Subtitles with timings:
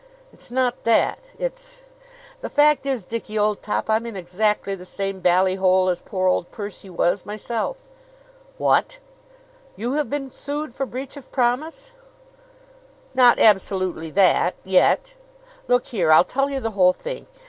[0.33, 1.19] "It's not that.
[1.37, 1.81] It's
[2.39, 6.27] the fact is, Dickie, old top, I'm in exactly the same bally hole as poor
[6.27, 7.77] old Percy was, myself!"
[8.57, 8.97] "What!
[9.75, 11.91] You have been sued for breach of promise?"
[13.13, 15.13] "Not absolutely that yet.
[15.67, 17.27] Look here; I'll tell you the whole thing.